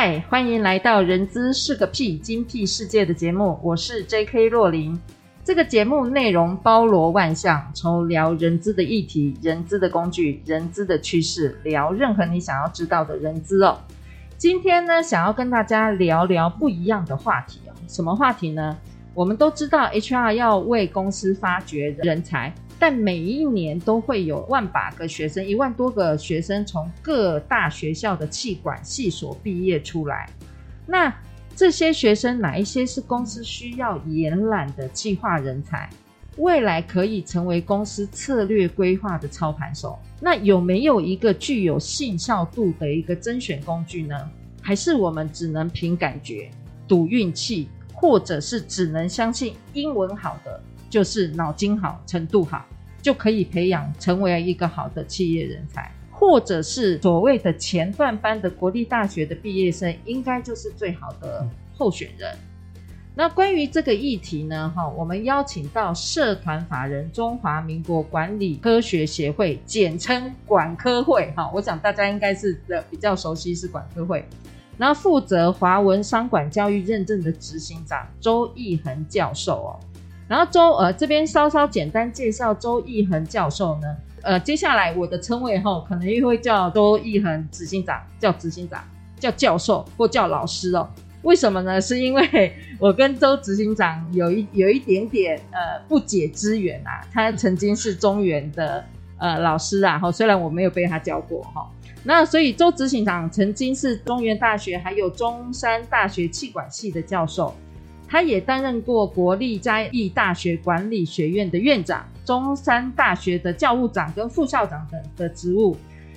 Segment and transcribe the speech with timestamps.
[0.00, 4.46] 嗨，欢迎来到《人资是个屁精辟世界》的节目，我是 J.K.
[4.46, 4.96] 若琳。
[5.42, 13.76] 这个节目内容包罗万象，从聊人资的议题、人资的工具、人资的趋势，聊任何你想要知道的人资哦。
[14.36, 17.74] 今天呢，想要跟大家聊聊不一样的话题哦。
[17.88, 18.78] 什么话题呢？
[19.14, 22.54] 我们都知道，HR 要为公司发掘人才。
[22.78, 30.30] 但每一年都会有万把个学生，一万多个学生从各大学校的气管系所毕业出来。
[30.86, 31.14] 那
[31.56, 35.90] 这些学生哪一些是公司需要延揽的计划人才？
[36.36, 39.98] 未来可以成为公司策略规划的操盘手？
[40.20, 44.14] 那有没有一个具有信效度的一个甄选工具呢？
[44.62, 46.48] 还是我们只能凭感觉、
[46.86, 50.60] 赌运气，或者是只能相信英文好的？
[50.90, 52.64] 就是脑筋好、程度好，
[53.02, 62.36] 就可以培养成为一个好的企业人才，或者是所谓的前段班的国立大学的毕业生，应该就是最好的候选人。
[63.14, 74.24] 那关于这个议题呢，哈，我们邀请到社团法人中华民国管理科学协会，简称管科会，哈，我想大家应该是比较熟悉是管科会，
[74.76, 79.80] 然后负责华文商管教育认证的执行长周奕恒教授哦。
[80.28, 88.84] 然后周呃这边稍稍简单介绍周奕恒教授呢，呃接下来我的称谓哈可能又会叫周奕恒执行长，叫执行长，
[89.18, 90.86] 叫教授或叫老师哦。
[91.22, 91.80] 为什么呢？
[91.80, 97.00] 是因为我跟周执行长有一有一点点呃不解之缘啊。
[97.12, 98.84] 他曾经是中原的
[99.18, 101.68] 呃老师啊，哈，虽然我没有被他教过哈。
[102.04, 107.52] 那所以周执行长曾经是中原大学还有中山大学气管系的教授。
[108.08, 115.76] 他也担任过国立嘉义大学管理学院的院长、中山大学的教务长跟副校长等的职务，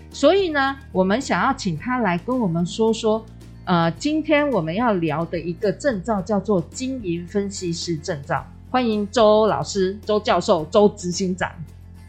[0.09, 3.23] 所以呢，我们想要请他来跟我们说说，
[3.65, 8.45] 呃，今天我们要聊的一个证照叫做经营分析师证照。
[8.69, 11.51] 欢迎周老师、周教授、周执行长。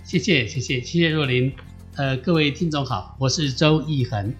[0.04, 1.52] 谢谢，谢谢，谢谢若琳。
[1.96, 4.32] 呃，各位听众好，我是周奕恒。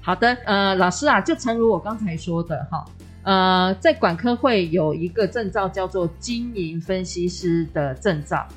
[0.00, 2.84] 好的，呃，老师啊，就诚如我刚才说的哈。
[3.28, 8.48] 呃，在管科会有一个证照叫做经营分析师的证照。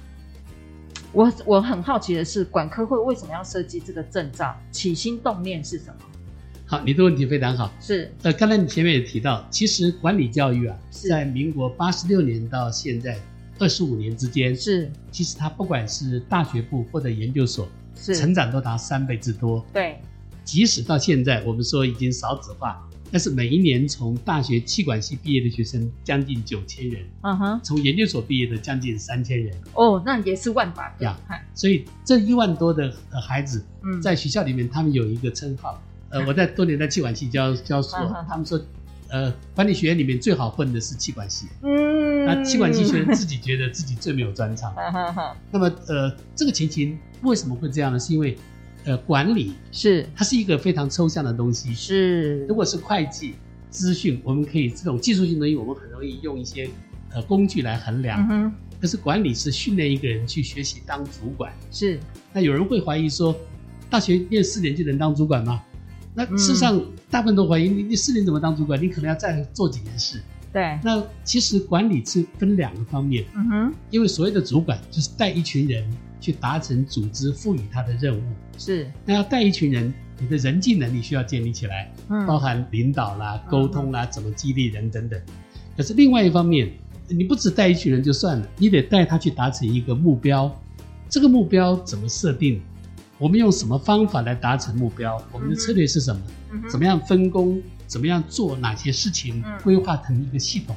[1.12, 4.56] 我我很好奇的是，管科会为什么要设计这个证照？
[4.72, 5.96] 起心动念是什么？
[6.66, 7.70] 好，你的问题非常好。
[7.82, 13.20] 是，呃，刚才你前面也提到，其实管理教育啊，在民国八十六年到现在
[13.60, 19.66] 二十五年之间，是，其实它不管是大学部或者研究所，是成长都达三倍之多。
[19.74, 20.00] 对，
[20.46, 22.82] 即使到现在，我们说已经少子化。
[23.12, 31.14] 但是每一年从大学气管系毕业的学生将近九千人，嗯哼，从研究所毕业的将近三千人，哦，那也是万把个。
[31.54, 32.94] 所以这一万多的
[33.28, 33.64] 孩子，
[34.02, 35.82] 在学校里面，他们有一个称号。
[36.10, 37.96] 呃，我在多年在气管系教教书，
[38.28, 38.60] 他们说，
[39.10, 41.48] 呃，管理学院里面最好混的是气管系。
[41.64, 44.74] 嗯，那气管系学生自己觉得自己最没有专长。
[45.52, 48.00] 那么，呃，这个情形为什么会这样呢？
[48.00, 48.38] 是因为。
[48.84, 51.74] 呃，管理是它是一个非常抽象的东西。
[51.74, 53.36] 是，如果是会计、
[53.70, 56.68] 资讯，我们可以这种技术性的东西，我们很容易用一些
[57.14, 58.20] 呃工具来衡量。
[58.22, 58.54] 嗯哼。
[58.82, 61.54] 可是管理是训练一个人去学习当主管。
[61.72, 62.00] 是。
[62.34, 63.36] 那有人会怀疑说，
[63.90, 65.62] 大学念四年就能当主管吗？
[66.16, 68.82] 那事实上，大部分都怀疑你，你四年怎么当主管？
[68.82, 70.20] 你可能要再做几年事。
[70.52, 70.80] 对。
[70.84, 73.24] 那其实管理是分两个方面。
[73.36, 73.74] 嗯哼。
[73.92, 75.88] 因为所谓的主管就是带一群人。
[76.22, 78.22] 去达成组织赋予他的任务
[78.58, 85.20] 是，那要带一群人，你的人际能力需要建立起来，嗯，包含领导啦、沟通啦、怎么激励人等等。
[85.76, 86.72] 可是另外一方面，
[87.10, 90.50] 你不只带一群人就算了，你得带他去达成一个目标。
[91.10, 92.62] 这个目标怎么设定？
[93.18, 95.22] 我们用什么方法来达成目标？
[95.32, 96.22] 我们的策略是什么？
[96.70, 97.62] 怎么样分工？
[97.88, 99.44] 怎么样做哪些事情？
[99.64, 100.76] 规划成一个系统，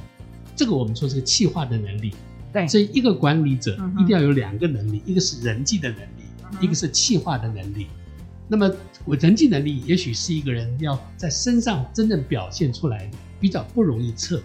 [0.56, 2.12] 这个我们说是企划的能力。
[2.54, 6.22] 对，所以一个管理者一定要有两个能力，一个是人际的能力，
[6.60, 7.88] 一个是企划的能力。
[8.46, 8.70] 那么
[9.04, 14.40] 我人际能力也许是一个人要在身上真正表现出来的，比较不容易测，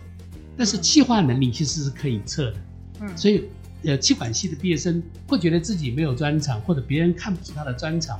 [0.57, 2.57] 但是企划能力其实是可以测的。
[3.01, 3.43] 嗯，所以
[3.83, 8.19] 呃，气管系的毕业生会觉得自己没有专长，或者别人看不出他的专长，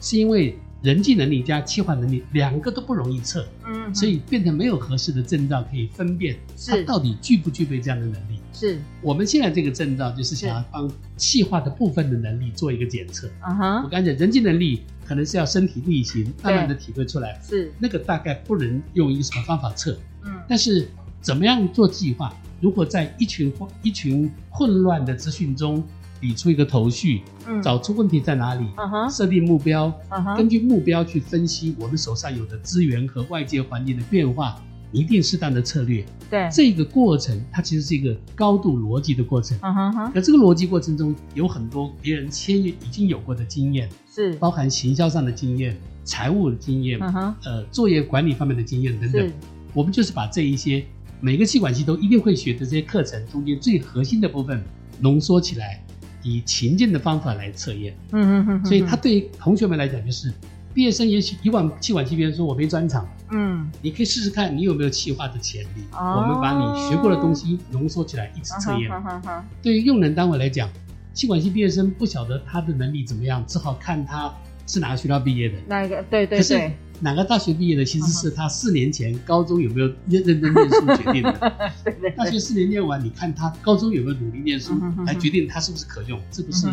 [0.00, 6.36] 是因为人际能力加企划能力两个都不容易测，嗯，所以变成没有合适的证照可以分辨
[6.66, 8.38] 他到底具不具备这样的能力。
[8.52, 13.28] 是我们现在这个证照就是想要帮气化的部分的能力做一个检测。
[13.40, 20.88] 啊哈，我刚才人际能力可能是要身体力行，慢慢的体会出来，是那个大概不能用一个什么方法测，嗯，但是
[21.20, 22.32] 怎么样做计划？
[22.60, 25.82] 如果在一群混一群混乱的资讯中。
[26.20, 34.60] 理出一个头绪，嗯，找出问题在哪里，嗯哼，设定目标，嗯哼，根据目标去分析我们手上有的资源和外界环境的变化，
[34.90, 36.04] 拟定适当的策略。
[36.30, 39.58] 对，这个过程它其实是一个高度逻辑的过程。
[39.62, 40.12] 嗯哼哼。
[40.14, 49.32] 而这个逻辑过程中有很多别人先已经有过的经验，是包含行销上的经验、财务的经验，嗯哼，呃，作业管理方面的经验等等。
[49.74, 50.84] 我们就是把这一些
[51.20, 54.62] 每个气管系都一定会学的这些课程中间最核心的部分
[55.00, 55.84] 浓缩起来。
[56.22, 60.32] 以情境的方法来测验，嗯嗯嗯，所以他对于同学们来讲，就是
[60.74, 65.84] 毕业生也许以往气管系别人说我没专长，嗯，你可以试试看你有没有气化的潜力。
[65.92, 68.90] 哦，我们把你学过的东西浓缩起来一起测验。
[68.90, 70.68] 哦，对于用人单位来讲，
[71.12, 74.32] 气管系毕业生不晓得他的能力怎么样，只好看他
[74.66, 75.56] 是哪个学校毕业的。
[75.66, 76.02] 哪个？
[76.10, 76.76] 对对对。
[77.00, 81.32] 哪个大学毕业的，其实是他四年前高中有没有认认真念书决定的。
[81.84, 84.72] 对对对，大学四年念完，你看他高中有没有努力念书，
[85.06, 86.66] 来决定他是不是可用，这不是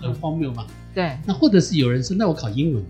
[0.00, 0.66] 很荒谬吗？
[0.94, 1.16] 对。
[1.26, 2.84] 那或者是有人说，那我考英文。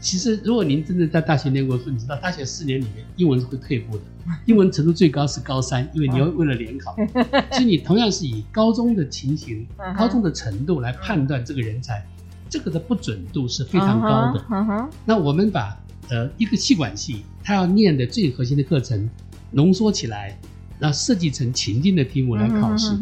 [0.00, 4.02] 其实如果您真的在大学念过书，你知道大学四年里面英文是会退步的，
[4.44, 6.94] 英文程度最高是高三，因为你要为了联考。
[7.52, 9.66] 所以你同样是以高中的情形、
[9.96, 12.04] 高中的程度来判断这个人才，
[12.50, 14.88] 这个的不准度是非常高的。
[15.06, 15.74] 那我们把。
[16.10, 19.08] 呃，一个气管系，他要念的最核心的课程，
[19.50, 20.36] 浓缩起来，
[20.78, 22.94] 然后设计成情境的题目来考试。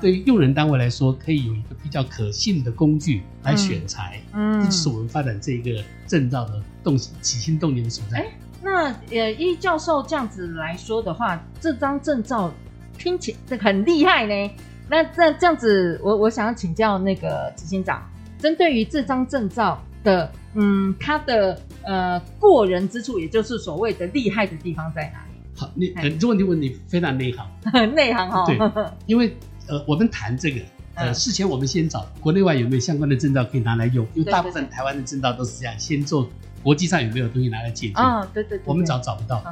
[0.00, 4.20] 对于用人单位来说，可以有一个比较可信的工具来选材。
[4.32, 8.18] 嗯，这是我们发展这一个证照的动起心动念的所在。
[8.18, 8.26] 哎，
[8.60, 12.52] 那呃，依教授这样子来说的话，这张证照
[12.98, 14.50] 听起来很厉害呢。
[14.90, 18.02] 那这这样子，我我想要请教那个执行长，
[18.38, 21.60] 针对于这张证照的，嗯，他的。
[21.82, 25.28] 呃，过人之处，也就是所谓的厉害的地方在哪里？
[25.54, 27.46] 好，你呃，这问题问你非常内行，
[27.94, 28.44] 内行哈、哦。
[28.46, 28.58] 对，
[29.06, 29.36] 因为
[29.66, 30.60] 呃，我们谈这个，
[30.94, 36.28] 呃，事前我们先找国内外有没有相关的证照可以拿来用，因为大部分台湾的证照都是这样，先做
[36.62, 37.96] 国际上有没有东西拿来借鉴。
[37.96, 38.62] 啊、哦，对对对。
[38.66, 39.42] 我们找找不到，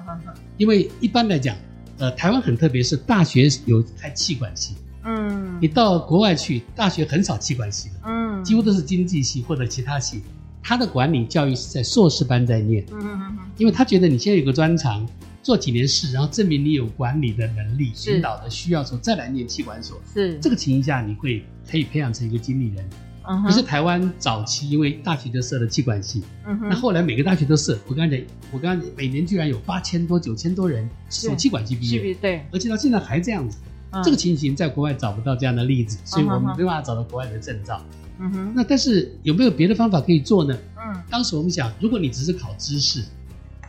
[0.57, 1.57] 因为一般来讲，
[1.99, 4.75] 呃，台湾很特别，是大学有开气管系，
[5.05, 10.23] 嗯，你到国外去，大学很少气管系的，嗯，几乎都是经济系或者其他系。
[10.69, 15.09] 他的管理教育是在硕士班在念，嗯嗯嗯，因为他觉得你现在有个专长，
[15.41, 20.03] 做几年事，然后证明你有管理的能力、领导的需要时候，再来念气管所。
[20.13, 22.85] 是这个情形下，你会可以培养成一个经理人。
[23.29, 27.79] 嗯，可是台湾早期因为大学就设了气管系，嗯哼，那后来每个大学都设。
[27.87, 33.59] 我刚才讲，我刚才每年居然有八千多、九千多人从气管系毕业，对，而且到现在还这样子。
[34.05, 37.81] 这个情形在国外找不到这样的例子，所以我们没办法找到国外的证照。
[38.19, 40.57] 嗯哼，那但是有没有别的方法可以做呢？
[40.79, 43.05] 嗯，当时我们想，如果你只是考知识，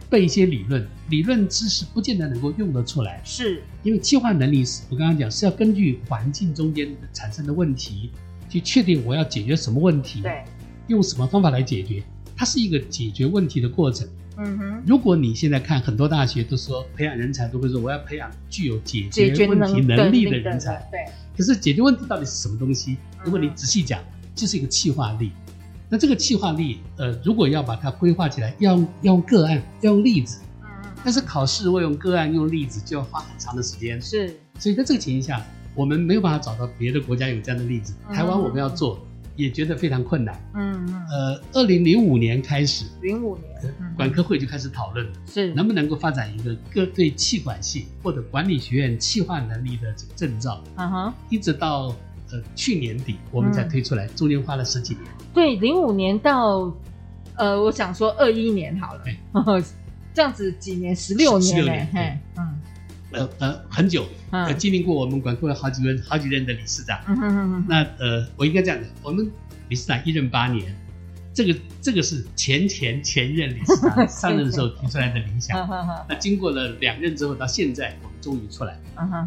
[0.10, 3.22] 背一些理论，理论知识不见得能够用得出来。
[3.26, 8.10] 是，因为计划能力是，我刚刚讲是要根据环境中间产生的问题，
[8.50, 10.46] 去确定我要解决什么问题，对，
[10.88, 12.02] 用什么方法来解决，
[12.38, 14.07] 它是一个解决问题的过程。
[14.38, 20.88] 嗯哼，如果你现在看很多大学都说培养人才，都会说我要培养具有解决问题能力的人才。
[20.90, 21.00] 对，
[21.36, 22.95] 可是解决问题到底是什么东西？
[23.26, 24.00] 如果你仔细讲。
[24.38, 25.32] 就是一个气化力，
[25.90, 34.28] 那这个气化力，呃，如果要把它规划起来，要用要用个案，要用例子，嗯嗯，但是考试我用个案用例子就要花很长的时间，是，
[34.60, 39.04] 所以在这个情形下，我们没有办法找到别的国家有这样的例子，台湾我们要做
[39.36, 45.54] 也觉得非常困难，嗯嗯，呃，二零零五年开始，零五年，管科会就开始讨论了，是。
[45.56, 51.96] 能不能够发展一个各对气管系或者管理学院气化能力的这个证照，嗯哼，一直到。
[52.31, 55.06] 呃，去年底我们才推出来，嗯、中间花了十几年。
[55.34, 56.74] 对，零五年到，
[57.36, 59.16] 呃，我想说二一年好了，对
[60.14, 62.60] 这样子几年，十六年嘞，嘿，嗯，
[63.12, 67.00] 呃呃，很久，呃，经历过我们管科会好几任好几任的理事长。
[67.07, 67.66] 嗯哼哼哼。
[67.69, 69.30] 那呃，我应该这样的，我们
[69.69, 70.76] 理事长一任八年，
[71.34, 75.66] 这个这个是前前前任理事长 上任的时候提出来的理想。
[76.10, 78.78] 那经过了两任之后，到现在我们终于出来。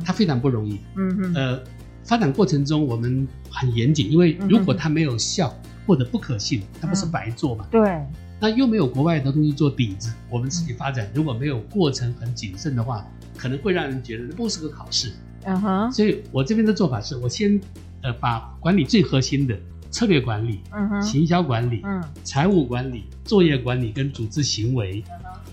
[0.05, 0.81] 他非常不容易。
[0.97, 1.35] 嗯哼。
[1.35, 1.63] 呃。
[2.05, 5.55] 发展过程中，我们很严谨，因为如果它没有效
[5.87, 7.67] 或者不可信，它不是白做嘛？
[7.71, 8.01] 对。
[8.43, 15.13] 那又没有国外的东西做底子，我们自己发展如果没有过程很谨慎的话，可能会让人觉得这不是个考试。
[15.45, 15.93] 嗯哼。
[15.93, 17.61] 所以我这边的做法是，我先
[18.03, 19.55] 呃把管理最核心的
[19.91, 25.05] 策略管理、嗯哼，行销管理、嗯，财务管理、作业管理跟组织行为。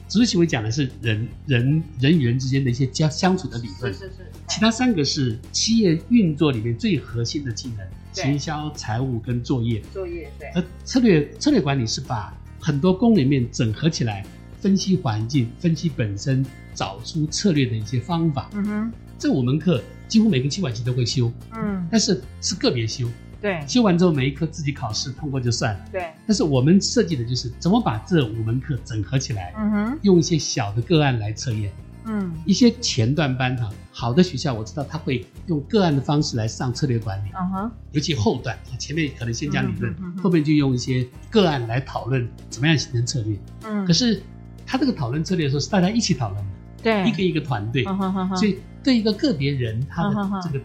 [0.07, 3.93] 组织行为讲的是人人人与人之间的一些交相处的理论。
[3.93, 4.31] 是是是。
[4.47, 9.81] 其他三个是企业运作里面最核心的技能：对行销、财务跟作业。
[9.93, 10.49] 作业对。
[10.55, 14.25] 而策略策略管理是把很多功能面整合起来，
[14.61, 18.49] 分析环境、分析本身，找出策略的一些方法。
[18.53, 18.91] 嗯哼。
[19.19, 23.09] 这五门课几乎每个企管系都会修，嗯，但是是个别修，
[23.41, 25.73] 对，修完之后每一科自己考试通过就算。
[25.73, 26.07] 了，对。
[26.25, 31.71] 但是我们设计的就是怎么把这五门课整合起来，嗯哼，用一些小的个案来测验，
[32.05, 44.21] 嗯，一些前段班哈，好的学校我知道他会用个案的方式来上策略管理，嗯哼，尤其后段，前面可能先讲理论，嗯，后面就用一些个案来讨论怎么样形成策略，嗯，可是
[44.65, 46.51] 他这个讨论策略的时候是大家一起讨论的，
[46.81, 48.57] 对，一个一个团队，嗯哼哼哼，所以。
[48.83, 50.63] 对一个个别人，他的这个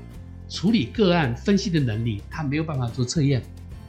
[0.52, 3.42] 处理个案分析的能力，他没有办法做测验，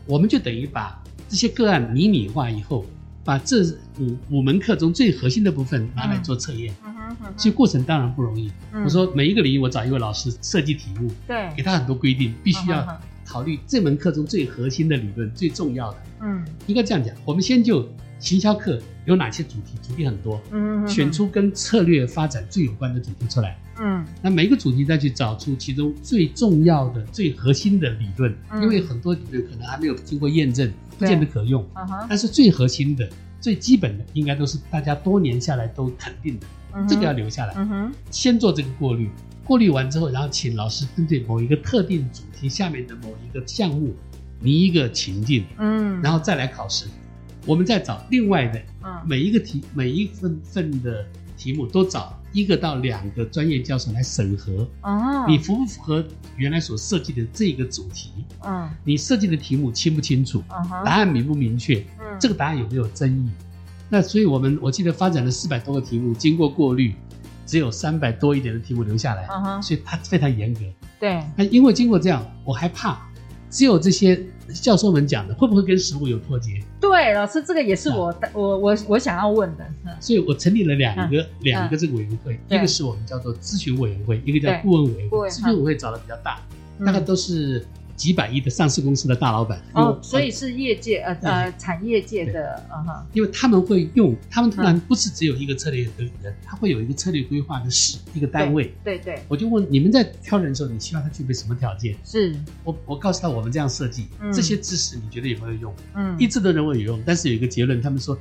[0.05, 2.85] 我们就等于把这些个案迷你化以后，
[3.25, 3.65] 把这
[3.99, 6.73] 五五门课中最核心的部分拿来做测验。
[7.35, 8.49] 所以过程当然不容易。
[8.85, 15.97] 我说每一个领域，我找一位老师设计题目，对，给他很多规定，必须要考虑这门课中最核心的理论，最重要的。
[16.21, 17.87] 嗯，应该这样讲，我们先就
[18.23, 19.77] 行销课有哪些主题？
[19.81, 23.59] 主题很多，嗯，选出跟策略发展最有关的主题出来。
[23.81, 31.67] 嗯，那每一个主题再去找出其中最重要的、最核心的理论，嗯、因为很多理论可能还没有经过验证，不见得可用。
[31.75, 33.05] 嗯哼，但是最核心的、
[33.41, 37.53] 最基本的，应该都是大家多年下来都肯定的，嗯、这个要留下来。
[37.57, 39.09] 嗯哼，先做这个过滤，
[39.43, 43.93] 过滤完之后，然后请老师针对某一个特定主题下面的某一个项目
[44.39, 46.85] 拟一个情境，嗯，然后再来考试。
[47.45, 51.05] 我们再找另外的，嗯，每一个题、每一份份的
[51.37, 52.17] 题目都找。
[52.33, 56.03] 一个到两个专业教授来审核，哦，你符不符合
[56.35, 58.09] 原来所设计的这个主题？
[58.43, 60.41] 嗯，你设计的题目清不清楚？
[60.49, 61.85] 嗯，答案明不明确？
[61.99, 63.29] 嗯，这个答案有没有争议？
[63.87, 66.95] 那所以我们我记得发展了四百多个题目，经过过滤，
[67.45, 69.27] 只有三百多一点的题目留下来。
[69.27, 70.61] 嗯哼，所以他非常严格。
[70.99, 72.99] 对，那因为经过这样，我还怕
[73.53, 74.19] 只有这些。
[74.61, 76.61] 教授们讲的会不会跟实物有脱节？
[76.79, 79.65] 对，老师，这个也是我我我我想要问的。
[80.01, 85.27] 所以我成立了两个两个这个委员会，一个是我们叫做咨询委员会，一个叫顾问委员会。
[85.29, 86.39] 咨询委员会找的比较大，
[86.85, 87.65] 大概都是。
[87.95, 99.21] 几百亿的上市公司的大老板哦，所以是业界呃呃产业界的嗯哼，因为他们会用，他们当然不是只有一个策略的人，他会有一个策略规划的室一个单位，对对。
[99.27, 101.95] 我就问你们在挑人的时候，你希望他具备什么条件？
[102.03, 105.73] 是我我告诉他我们这样设计，这些知识你觉得有没有用？
[105.95, 108.17] 嗯，一致都认为有用，但是有一个结论，他们说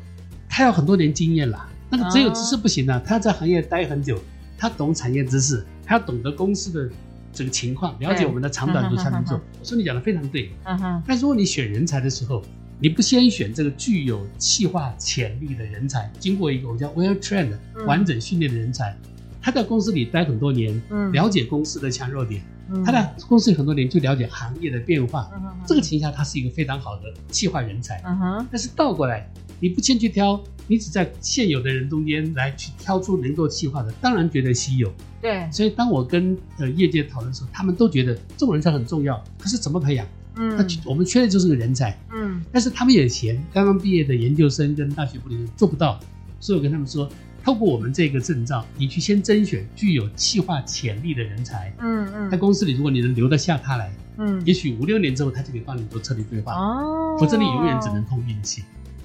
[0.49, 4.21] 他要很多年经验啦，那个只有知识不行啊，他在行业待很久，
[4.59, 6.95] 他懂产业知识，他要懂得公司的。
[7.33, 9.41] 这个情况，了解我们的长短处才能做。
[9.61, 11.03] 我说你讲的非常对，嗯哼。
[11.07, 12.43] 但如果你选人才的时候，
[12.79, 17.53] 你不先选这个具有企划潜力的人才，经过一个我叫 well trained
[17.87, 18.97] 完整训练的人才，
[19.41, 22.43] 他在公司里待很多年，嗯，了解公司的强弱点，
[22.85, 25.31] 他在公司里很多年就了解行业的变化，
[25.65, 28.47] 这个情况下他是一个非常好的企划人才，嗯哼。
[28.51, 29.31] 但是倒过来，
[29.63, 30.43] 你不先去挑。
[30.69, 34.91] 你只在现有的人中间来去挑出能够企划的，当然觉得稀有。
[35.21, 39.23] 对，所以当我跟呃业界讨论的时候，他们都觉得这种人才很重要。
[39.39, 40.07] 可是怎么培养？
[40.37, 41.99] 嗯，他我们缺的就是个人才。
[42.13, 45.99] 嗯，但是他们也嫌刚刚毕业的研究生跟大学部的人做不到，
[46.41, 47.09] 所以我跟他们说，
[47.45, 51.75] 透过我们这个证照，你去先甄选具有企划潜力的人才。
[51.81, 56.55] 嗯嗯，在公司里，如果你能留得下他来，嗯，也许五六年之后，他就可以帮你做策略规划。
[56.55, 58.63] 哦，否则你永远只能碰运气。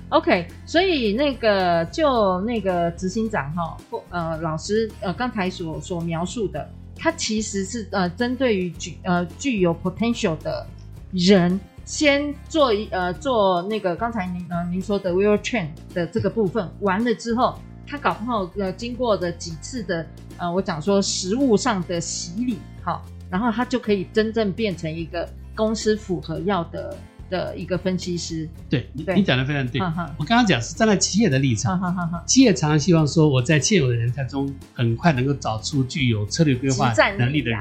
[0.10, 10.66] OK，所以那个就那个执行长哈，或呃老师呃刚才所所描述的，他其实是呃针对于具呃具有 potential 的
[11.12, 26.96] 人，先做一呃做那个刚才您呃您说的 well train 的这个部分完了之后，他搞不好呃经过的几次的呃我讲说实物上的洗礼，好，然后他就可以真正变成一个公司符合要的。
[27.30, 29.82] 的一个分析师，对你，你讲的非常对。
[30.18, 37.60] 我刚刚讲是站在企业的立场，企业常常希望说我在现有的人才中很快能够找出具有策略规划能力的人。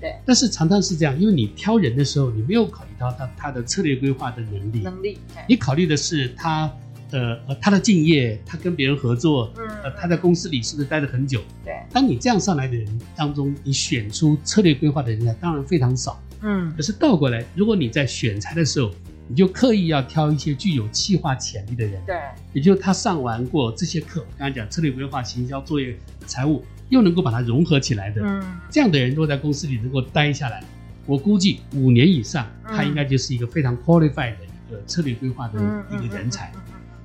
[0.00, 0.14] 对。
[0.24, 4.80] 但是常常是这样，因为你挑人的时候，你没有考虑到他他的策略规划的能力。
[4.80, 5.18] 能力。
[5.48, 6.70] 你考虑的是他
[7.10, 11.40] 的他的敬业，他跟别人合作，呃，他在公司里是不是待了很久？
[11.64, 11.74] 对。
[11.92, 16.20] 当你这样上来的人当中，你选出策略规划的人才当然非常少。
[16.44, 18.90] 嗯，可是倒过来，如果你在选材的时候，
[19.26, 22.16] 你就刻意要挑一些具有企划潜力的人，对，
[22.52, 25.96] 也就是他上完过这些课，刚才讲策略规划、行销、作业、
[26.26, 30.62] 财务，又能够把它融合起来的，嗯，这样的人如果在公司里能够待下来，
[31.06, 35.58] 我估计五年以上，他应该就是一个非常 qualified 的一个策略规划的
[35.90, 36.52] 一个人才。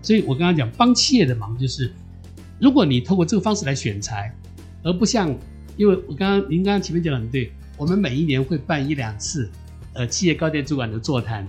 [0.02, 1.92] 所以我刚刚讲帮企业的忙，就是
[2.60, 4.34] 如果你透过这个方式来选材，
[4.84, 5.34] 而不像，
[5.78, 9.50] 因为我刚刚您刚刚前面讲的很对，我们每一年会办一两次，
[9.94, 11.48] 呃，企业高阶主管的座谈，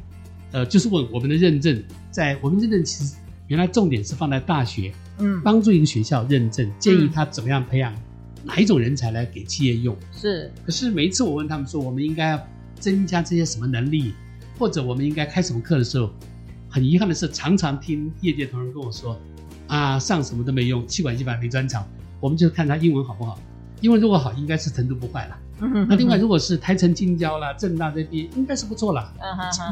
[0.52, 1.82] 呃，就是问我们的认证，
[2.12, 3.16] 在我们认证其实
[3.48, 7.92] 原来重点是放在大学，嗯，帮助一个学校认证，建议他怎么样培养
[8.44, 10.52] 哪一种人才来给企业用，是。
[10.64, 12.46] 可是每一次我问他们说，我们应该要
[12.78, 14.14] 增加这些什么能力，
[14.56, 16.10] 或者我们应该开什么课的时候，
[16.68, 19.20] 很遗憾的是，常常听业界同仁跟我说，
[19.66, 21.84] 啊，上什么都没用，气管系反而没专长，
[22.20, 23.36] 我们就看他英文好不好。
[23.80, 25.36] 英文如果好，应该是程度不坏了。
[25.86, 29.12] 那另外，如果是台城、近郊啦、正大这边，应该是不错了。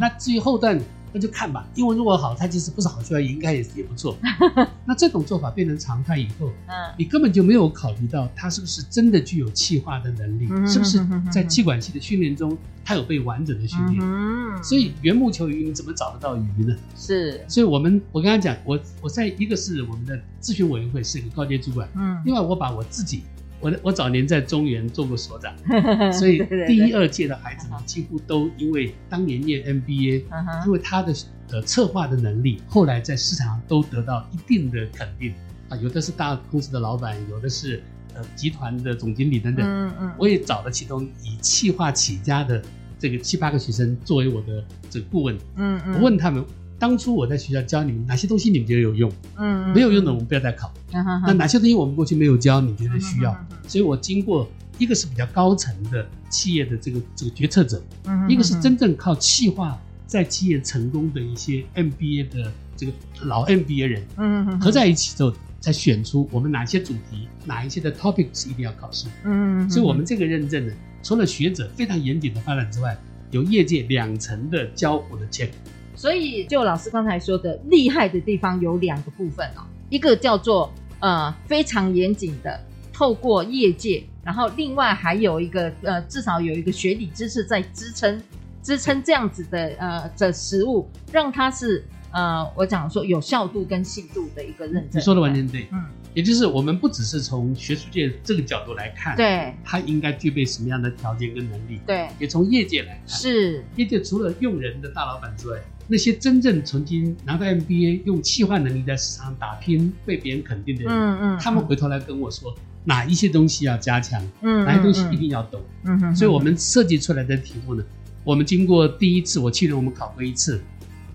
[0.00, 0.78] 那至于后段，
[1.14, 1.66] 那就看吧。
[1.74, 4.14] 因为如果好，它其实不是好学校，应该也也不错。
[4.84, 6.50] 那这种做法变成常态以后，
[6.98, 11.00] 你根本就没有考虑到它是不是真的具有气化的能力，是不是
[11.32, 14.62] 在气管系的训练中，它有被完整的训练。
[14.62, 16.76] 所以缘木求鱼，你怎么找得到鱼呢？
[16.94, 17.42] 是。
[17.48, 23.22] 所以我们我刚刚讲，我我在一个是我们的咨询委员会是一个高阶主管，嗯，另外我把我自己。
[23.60, 25.52] 我我早年在中原做过所长，
[26.12, 30.22] 所以第一二届的孩子们几乎都因为当年念 MBA，
[30.66, 31.12] 因为他的
[31.50, 35.34] 呃策划的能力，后来在市场上都得到一定的肯定
[35.68, 35.76] 啊。
[35.78, 37.82] 有的是大公司的老板，有的是
[38.14, 39.66] 呃集团的总经理等等。
[39.66, 40.12] 嗯嗯。
[40.18, 42.62] 我也找了其中以企划起家的
[42.98, 45.36] 这个七八个学生作为我的这个顾问。
[45.56, 45.94] 嗯嗯。
[45.94, 46.44] 我问他们。
[46.78, 49.10] 当初我在学校教你们哪些东西，你们觉得有用？
[49.36, 50.72] 嗯，没有用的我们不要再考。
[50.92, 53.36] 嗯，那哪些东西我们过去没有教，你觉得需要？
[53.66, 62.92] 所以我经过一个是比较高层的企业的这个这个决策者，嗯，一个是真正靠企划在企业成功的一些 MBA 的这个
[63.22, 69.08] 老 MBA 人，嗯嗯，合在一起之后才选出我们哪些主题，哪一些的 topics 一定要考试。
[69.24, 72.96] 嗯，所以我们这个认证呢，除了学者非常严谨的发展之外，
[73.32, 75.48] 有业界两层的交互的 check。
[75.98, 82.60] 所以，就老师刚才说的，厉害的地方有两个部分哦，一个叫做呃非常严谨的
[82.92, 88.22] 透过业界，然后另外还有一个呃至少有一个学理知识在支撑
[88.62, 94.90] 支撑这样子的呃的实物，让它是呃我讲说有效度跟信度的一个认证。
[94.92, 95.84] 你说的完全对，嗯。
[96.14, 105.58] 也就是我们不只是从学术界这个角度来看，对，他应该具备什么样的条件跟能力，对，也从业界来看，是业界除了用人的大老板之外，
[105.88, 115.98] 那些真正曾经拿到 MBA 用企划能力在市场打拼、被别人肯定的人，嗯嗯，他们回头来跟我说哪一些东西要加强，嗯，哪些东西一定要懂，嗯。
[116.02, 117.82] 嗯，所以我们设计出来的题目呢，
[118.22, 120.60] 我们经过第一次，我去年我们考过一次，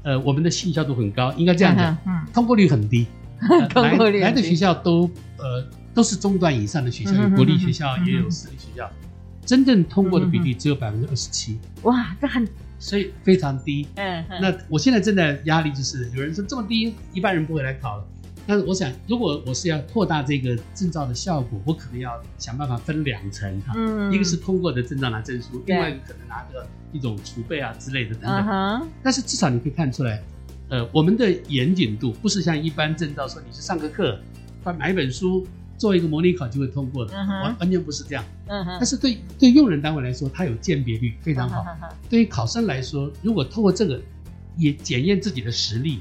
[0.02, 3.06] 呃，我们的信效度很高，应该这样讲，嗯， 通过率很低。
[3.76, 8.90] 来来的学校都呃都是中段以上的学校，有国立学校也有私立学校，
[9.46, 11.60] 真正通过的比例只有百分之二十七。
[11.82, 12.48] 哇，这很
[12.80, 13.88] 所以非常低。
[13.96, 18.06] 嗯，那我现在正在压力就是有人说这么低，一般人不会来考了。
[18.46, 23.74] 但是我想，如果我是要扩大这个证照的效果，我可能要想办法分两层哈。
[23.76, 28.90] 嗯，一个是通过的证照拿证书，另外一个可能拿个一种储备啊之类的等等。
[29.02, 30.22] 但是至少你可以看出来。
[30.70, 34.20] 呃，我们的严谨度不是像一般证照说你是上个课，
[34.64, 35.46] 买买一本书，
[35.84, 37.60] 做一个模拟考就会通过的，完、uh.
[37.60, 38.24] 完全不是这样。
[38.48, 38.78] 嗯、uh.
[38.80, 41.60] 但是对对用人单位来说，它有鉴别率非常好。
[41.60, 41.94] Uh huh.
[42.10, 44.02] 对于考生来说，如果透过这个，
[44.56, 46.00] 也检验自己的实力，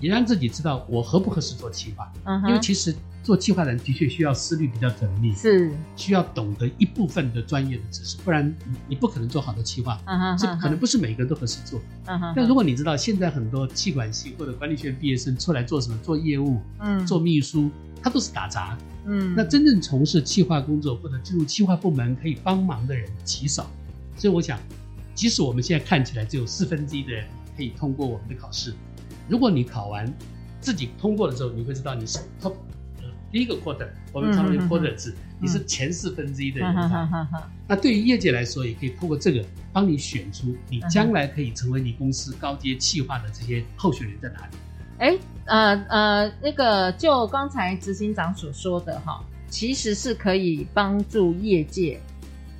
[0.00, 2.12] 也让自己知道我合不合适做企划。
[2.24, 2.48] 嗯、uh.
[2.48, 2.94] 因为其实。
[3.24, 8.52] 做企划的人的确需要思虑比较缜密，是需要懂得一部分的专业的知识，不然
[8.88, 9.96] 你不可能做好的企划。
[10.06, 11.80] 嗯哼，这可能不是每个人都合适做。
[12.06, 17.70] 嗯哼，但如果你知道现在很多气管系或者管理学院毕业生出来做什么，做业务，嗯，做秘书，
[18.02, 18.76] 他都是打杂。
[19.06, 23.70] 嗯，那真正从事企划工作或者进入企划部门可以帮忙的人极少，
[24.16, 24.58] 所以我想，
[25.14, 28.74] 即使我们现在看起来只有四分之一的人可以通过我们的考试，
[29.28, 30.12] 如果你考完
[30.60, 32.54] 自己通过的时候，你会知道你是 top。
[33.32, 37.26] 第一个 quarter，我们常用 quarter 字，你是前四分之一的人才。
[37.66, 44.56] 那对于业界来说，也可以通过这个帮你选出你将来可以成为你公司高阶企划的这些候选人在哪里。
[45.02, 52.00] 哎，呃呃，那个就刚才执行长所说的哈，其实是可以帮助业界，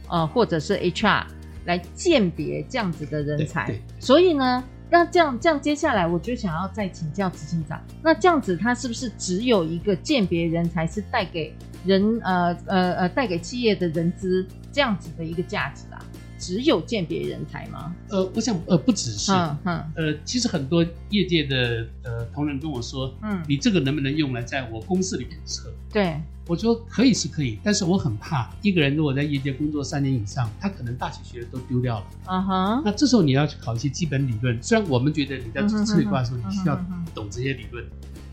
[0.09, 1.25] 呃，或者是 HR
[1.67, 3.73] 来鉴别这样子的人才。
[4.01, 4.63] 所以呢。
[4.95, 16.02] 那这样，这样接下来我就想要再请教执行长，那这样子他是不是只有一个鉴别人才是带给人呃呃呃带给企业的人资这样子的一个价值啊？
[16.43, 17.95] 只有鉴别人才吗？
[18.11, 25.73] 呃，我想呃不只是，嗯嗯，呃，其实很多业界的呃同仁跟我说，嗯，你这个能不能用来在我公司里面测？
[25.93, 36.75] 对，我说可以是可以，但是我很怕一个人如果在业界工作三年以上，他可能大学学的都丢掉了，啊哈，那这时候你要去考一些基本理论，虽然我们觉得你在测测挂的时候你需要
[37.15, 37.85] 懂这些理论。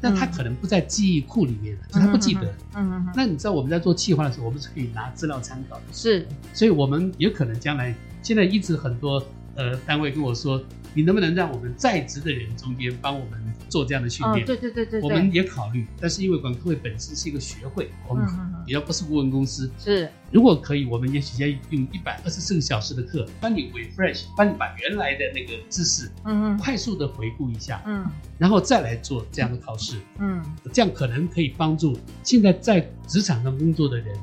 [0.02, 2.42] 但他可能不在记忆库里面了，就他不记得。
[2.76, 3.08] 嗯嗯。
[3.16, 5.82] 那你知道我们在做计划的时候，我们是可以拿资料参考的。
[5.92, 6.28] 是。
[6.54, 9.24] 所以我们也可能将来，现在一直很多
[9.60, 10.64] 呃单位跟我说。
[10.96, 14.44] 你能不能让我们在职的人中间帮我们做这样的训练？
[14.44, 15.86] 哦，对对对对，我们也考虑。
[16.02, 18.26] 但是因为管科会本身是一个学会，我们
[18.66, 19.70] 比较不是顾问公司。
[19.78, 28.04] 是，如果可以，我们也许要用一百二十四个小时的课，帮你 refresh，帮你把原来的那个知识，嗯嗯，快速的回顾一下，嗯，
[28.40, 30.44] 然后再来做这样的考试，嗯，
[30.74, 34.18] 这样可能可以帮助现在在职场上工作的人。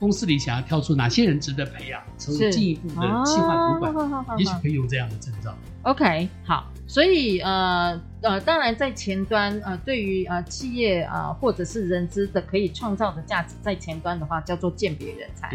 [0.00, 5.54] 公司里想要挑出哪些人值得培养，成为进一步的企划主管，哦、也许可以用这样的证照。
[5.82, 15.50] OK，好，所以呃呃，当然在前端呃，对于呃企业啊、呃、或者是人资的可以创造的价值，在前端的话叫做鉴别人才，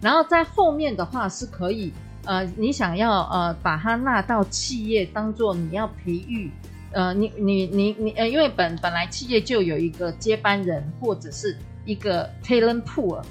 [0.00, 1.92] 然后在后面的话是可以
[2.24, 6.50] 呃，你想要呃把它纳到企业当做你要培育
[6.92, 13.22] 呃，你你你你呃，因为本本来企业就有一个接班人或者是一个 talent pool。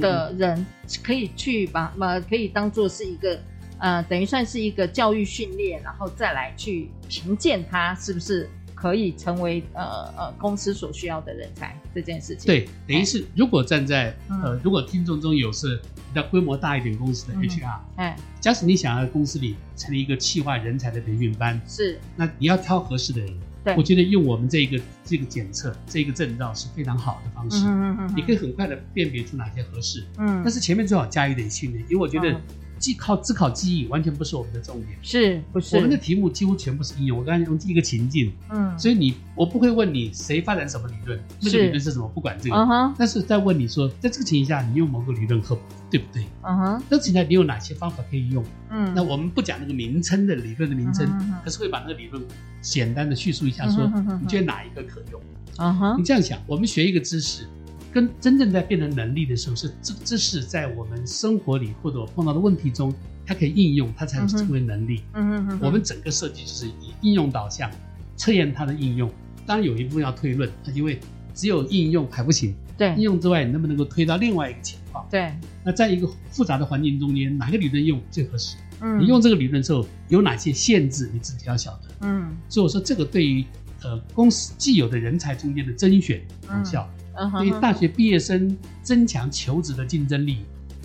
[0.00, 0.64] 的人
[1.02, 3.40] 可以去把呃，可以当做是一个
[3.78, 9.82] 呃，等于算是一个教育训练，然后再来去评鉴他是不是可以成为呃
[10.16, 12.46] 呃公司所需要的人才这件事情。
[12.46, 23.36] 对，等于是如果站在呃，如果听众中有是比较规模大一点公司的 HR，哎，假使你想要公司里成立一个企划人才的培训班，是，那你要挑合适的人。
[23.64, 23.74] 对。
[23.76, 32.40] 我觉得用我们这个这个检测这个证照是非常好的方式，嗯嗯嗯，你可以很快的辨别出哪些合适，嗯，但是前面最好加一点训练，因为我觉得
[32.84, 35.74] 既靠只考记忆完全不是我们的重点，是不是？
[35.74, 45.58] 我们的题目几乎全部是应用，我刚才用一个情境，嗯，所以你我不会问你谁发展什么理论，那个理论是什么，不管这个，但是在问你说，在这个情形下你用某个理论合
[45.90, 46.26] 对不对？
[46.42, 48.44] 嗯哼，这情况下你有哪些方法可以用？
[48.68, 51.08] 嗯，那我们不讲那个名称的理论的名称，
[51.42, 52.22] 可是会把那个理论
[52.60, 55.18] 简单的叙述一下，说你觉得哪一个可用？
[55.56, 57.46] 嗯哼，你这样想，我们学一个知识，
[57.94, 62.92] 跟真正在变成能力的时候，是这个知识在我们生活里或者我碰到的问题中，
[63.24, 65.02] 它可以应用，它才能成为能力。
[65.12, 67.70] 嗯嗯嗯，我们整个设计就是以应用导向，
[68.16, 69.08] 测验它的应用。
[69.46, 70.98] 当然有一部分要推论，因为
[71.34, 72.52] 只有应用还不行。
[72.76, 75.06] 对，应用之外，你能不能够推到另外一个情况？
[75.08, 78.56] 对，那在一个复杂的环境中间，哪个理论用最合适？
[78.80, 81.82] 嗯，你用这个理论的时候有哪些限制，你自己要晓得。
[82.00, 83.44] 嗯，所以我说这个对于
[83.84, 86.93] 呃公司既有的人才中间的甄选有效，嗯，
[87.38, 90.38] 对于大学毕业生增强求职的竞争力，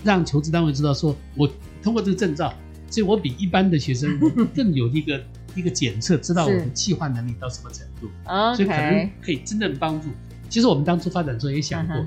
[0.04, 1.50] 让求职单位知道说，我
[1.82, 2.54] 通过这个证照，
[2.90, 4.20] 所以我比一般的学生
[4.56, 5.22] 更有一个
[5.56, 8.08] 一个检测，知道我的企划能力到什么程度。
[8.56, 10.10] 所以可能可以真正帮助。
[10.48, 12.06] 其实我们当初发展的时候也想过，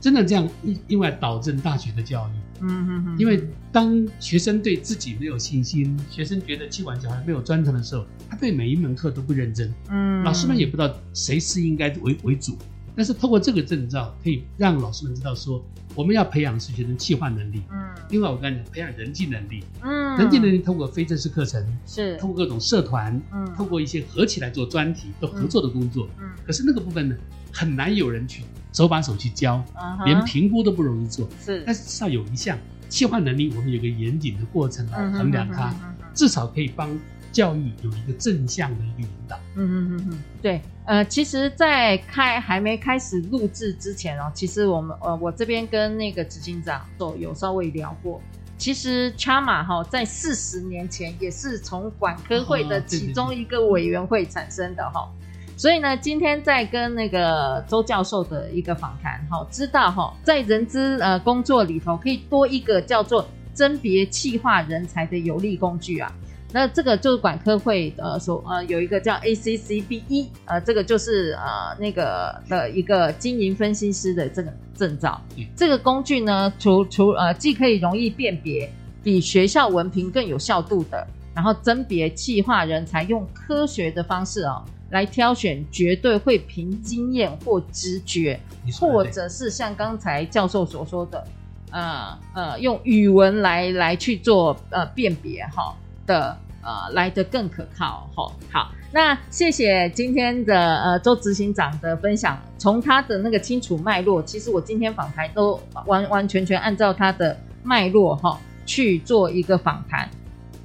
[0.00, 2.32] 真的这样另另外导正大学的教育。
[2.60, 3.16] 嗯嗯嗯。
[3.18, 9.72] 因为当学生对自己没有信心，学生觉得气管小孩没有专长的时候，他对每一门课都不认真。
[9.90, 10.22] 嗯。
[10.22, 12.56] 老师们也不知道谁是应该为为主。
[12.98, 17.62] 但是透过这个证照，可以让老师们知道说，我们要培养是学生企划能力。
[17.70, 17.78] 嗯。
[18.10, 19.62] 另外，我跟你讲培养人际能力。
[19.82, 20.18] 嗯。
[20.18, 26.08] 人际能力通过非正式课程，是通过各种社团，嗯，通过一些合起来做专题、做合作的工作。
[26.20, 26.28] 嗯。
[26.44, 27.16] 可是那个部分呢，
[27.52, 29.64] 很难有人去手把手去教，
[30.04, 31.28] 连评估都不容易做。
[31.40, 31.62] 是。
[31.64, 32.58] 但是至少有一项
[32.88, 35.72] 企划能力，我们有个严谨的过程来衡量它，
[36.12, 36.90] 至少可以帮。
[37.32, 39.36] 教育有一个正向的一个引导。
[39.54, 48.20] 嗯嗯嗯嗯，对，呃，其实，在开还没开始录制之前哦，其实我们呃，我这边跟那个执行长都有稍微聊过。
[48.56, 55.08] 其实 Chama 哈，在四十年前也是从管科会的其中一个委员会产生的哈。
[55.56, 66.12] 所以呢，今天在跟那个周教授的一个访谈哈，知道哈，在人资呃工作里头，可以多一个叫做甄别企划人才的有力工具啊。
[66.50, 75.20] 那这个就是管科会呃所呃有一个叫 ACCBE 呃这个就是呃那个的一个经营分析师的这个证照。
[75.36, 78.70] 嗯、这个工具呢，除除呃既可以容易辨别，
[79.02, 88.40] 比学校文凭更有效度的，然后甄别企划人才，用科学的方式哦来挑选，绝对会凭经验或直觉，
[88.80, 91.24] 或者是像刚才教授所说的，
[91.72, 95.76] 呃呃用语文来来去做呃辨别哈。
[96.08, 110.08] 的呃来得更可靠吼，好，那谢谢今天的呃周执行长的分享，从他的那个清楚脉络，其实我今天访谈都完完全全按照他的脉络哈去做一个访谈。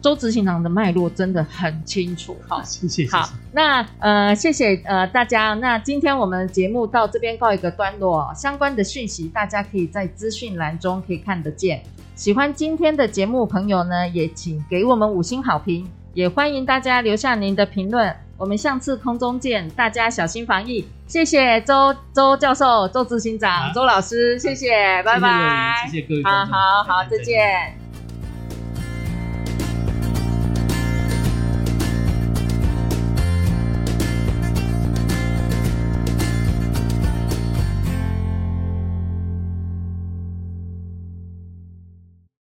[0.01, 3.07] 周执行长的脉络真的很清楚，好， 谢谢。
[3.09, 5.53] 好，那呃，谢谢呃大家。
[5.53, 11.81] 那今天我们节目到这边告一个段落，相关的讯息大家可以在资讯栏中可以看得见。
[12.15, 18.15] 喜欢今天的节目朋友呢，也请给我们五星好评，也欢迎大家留下您的评论。
[18.37, 20.85] 我们下次空中见，大家小心防疫。
[21.07, 25.87] 谢谢周周教授、周执行长、周老师，谢谢，拜拜。
[25.89, 27.82] 谢谢各位，好好好，再见。